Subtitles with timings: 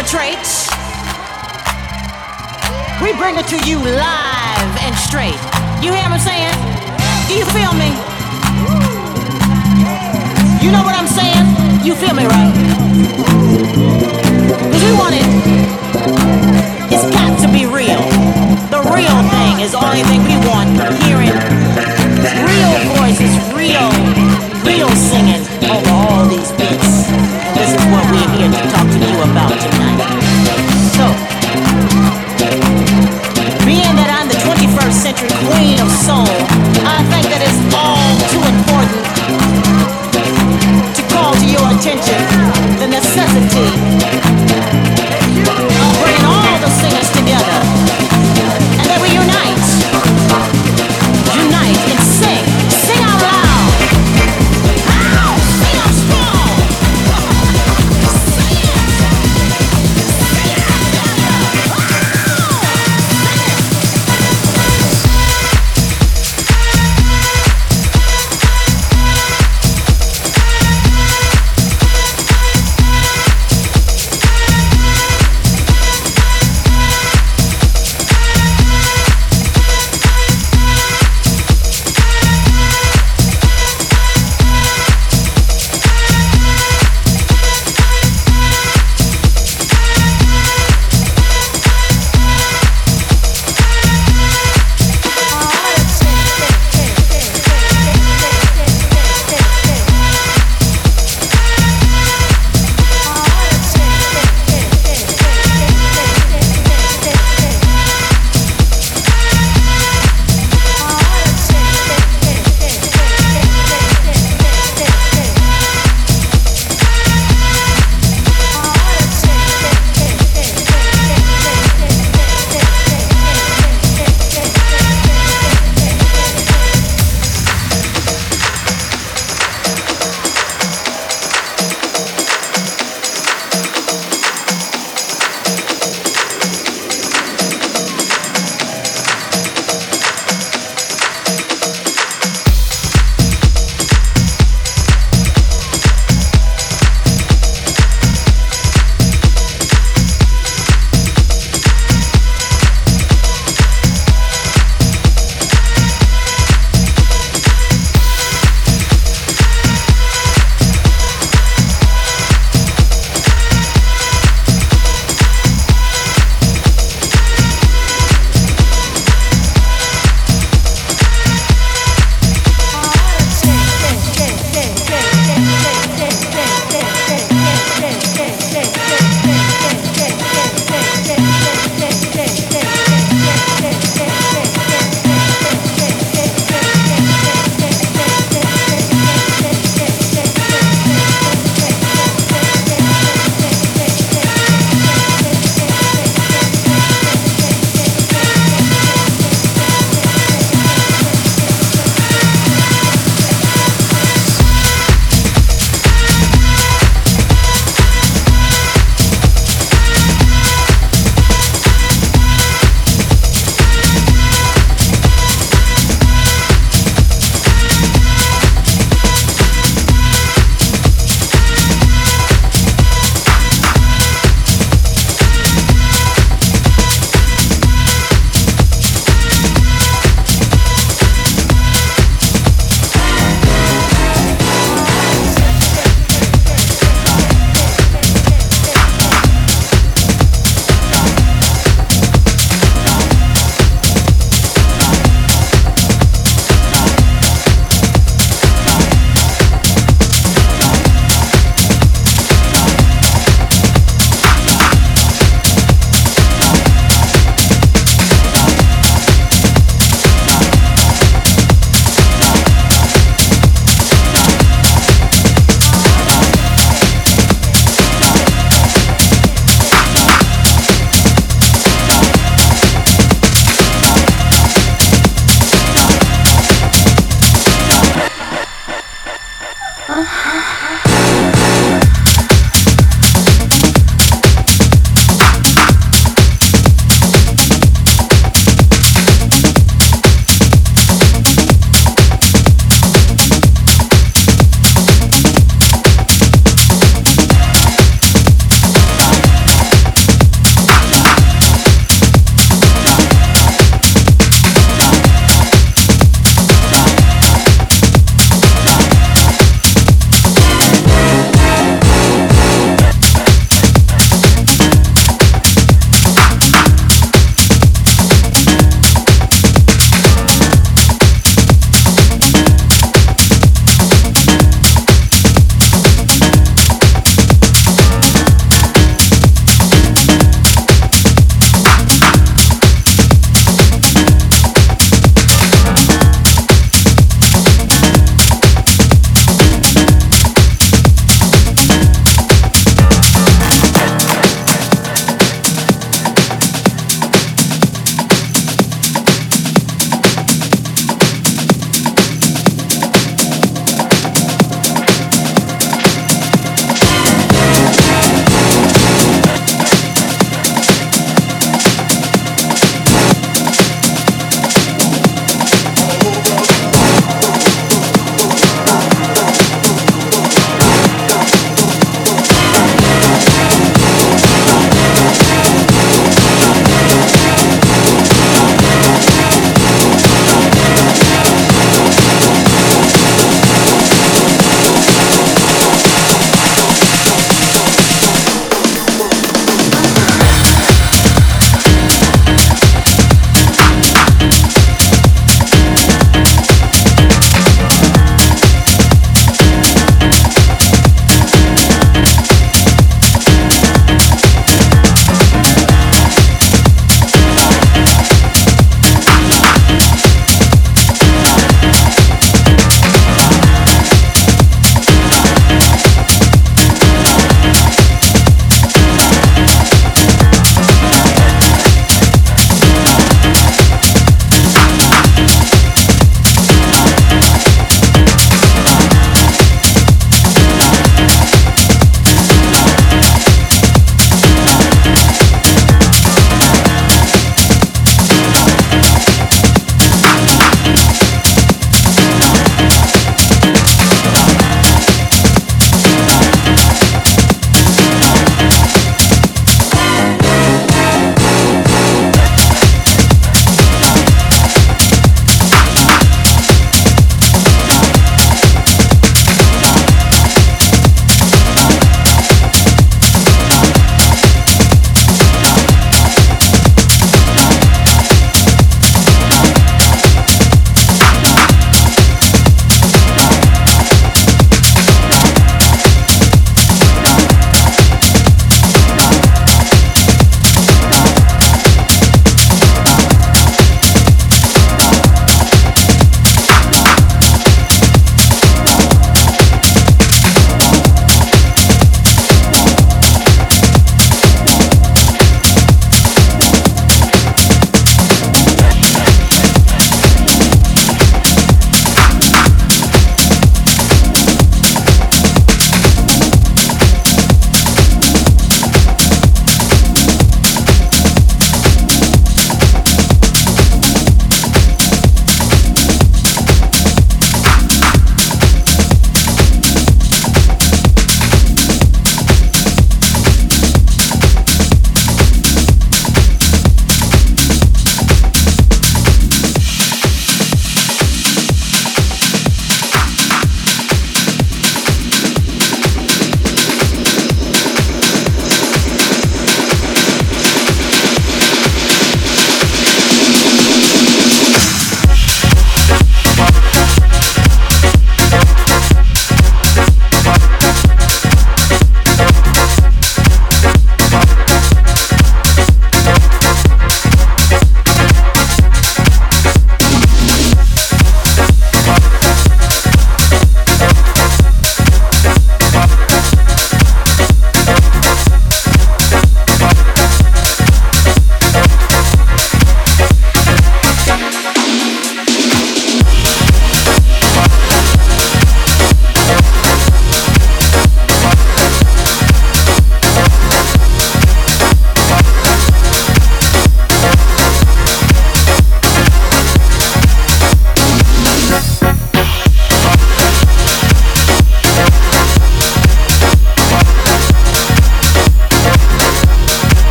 [0.00, 0.48] perpetrate.
[3.02, 5.36] We bring it to you live and straight.
[5.84, 6.56] You hear what I'm saying?
[7.28, 7.92] Do you feel me?
[10.64, 11.84] You know what I'm saying?
[11.84, 12.54] You feel me, right?
[14.72, 15.26] Cause we want it.
[16.88, 18.00] It's got to be real.
[18.72, 20.80] The real thing is the only thing we want.
[21.04, 21.36] Hearing
[22.48, 23.92] real voices, real,
[24.64, 26.52] real singing over all these
[29.30, 29.99] about tonight.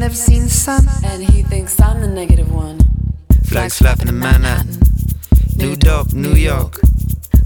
[0.00, 0.86] The color yellow, never seen the sun.
[1.04, 2.80] And he thinks I'm the negative one.
[3.44, 4.80] Flags flapping in Manhattan.
[5.56, 6.80] New dope, New York.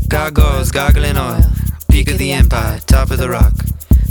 [0.09, 1.43] Gargoyles gargling oil.
[1.91, 3.53] Peak of the empire, top of the rock.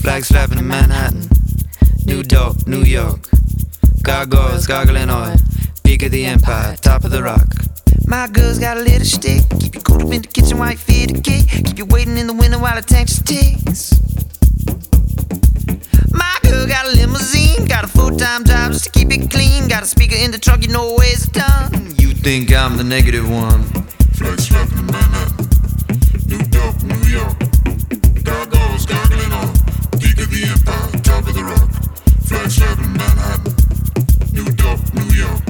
[0.01, 1.29] Flags flapping in Manhattan.
[2.05, 3.29] New dope, New York.
[4.03, 5.35] Gargoyles gargling oil.
[5.83, 7.47] Peak of the empire, top of the rock.
[8.07, 9.43] My girl's got a little stick.
[9.59, 11.47] Keep you cool up in the kitchen while you feed the kid.
[11.65, 13.93] Keep you waiting in the window while the tank just ticks.
[16.11, 19.67] My girl got a limousine, got a full-time job just to keep it clean.
[19.67, 21.95] Got a speaker in the trunk, you know where it's done.
[21.97, 23.63] You think I'm the negative one?
[24.13, 25.47] Flex slapping in Manhattan.
[26.27, 27.37] New dope, New York.
[28.23, 29.53] Gargoyles gargling on.
[29.99, 31.69] Peak of the empire, top of the rock.
[32.27, 33.53] Flex slapping in Manhattan.
[34.33, 35.41] New dope, New York.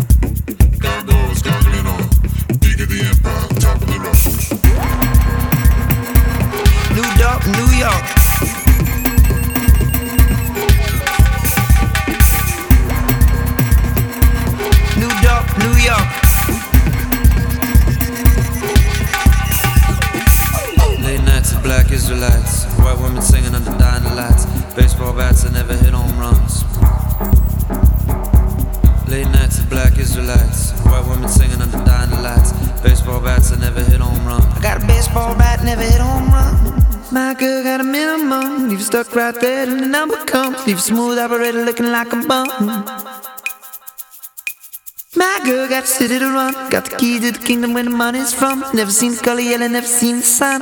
[0.79, 2.03] Gargoyles gargling on.
[2.61, 4.19] Peak of the empire, top of the rock.
[6.95, 8.18] New York, New York.
[15.89, 16.09] York,
[21.01, 25.73] Late nights of black Israelites, white women singing under dying lights, baseball bats that never
[25.73, 26.63] hit home runs.
[29.09, 32.51] Late nights of black Israelites, white women singing under dying lights,
[32.83, 34.43] baseball bats that never hit home run.
[34.43, 36.83] I got a baseball bat, never hit home run.
[37.11, 40.67] My girl got a minimum, leave you stuck right there till the number comes.
[40.67, 43.28] Leave a smooth operator looking like a bum.
[45.19, 48.33] My girl got city to run, got the key to the kingdom where the money's
[48.33, 48.63] from.
[48.73, 50.61] Never seen the color yellow, never seen the sun.